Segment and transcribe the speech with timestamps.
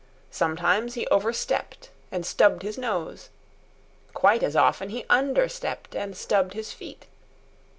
[0.31, 3.29] Sometimes he overstepped and stubbed his nose.
[4.15, 7.05] Quite as often he understepped and stubbed his feet.